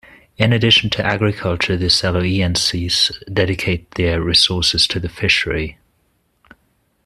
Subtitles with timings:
[0.35, 5.77] In addition to agriculture, the Saloenses dedicate their resources to the fishery.